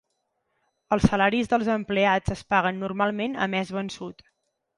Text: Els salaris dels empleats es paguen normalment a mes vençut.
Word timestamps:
Els 0.95 1.03
salaris 1.11 1.51
dels 1.51 1.69
empleats 1.73 2.33
es 2.37 2.41
paguen 2.55 2.81
normalment 2.85 3.37
a 3.45 3.49
mes 3.53 3.75
vençut. 3.79 4.27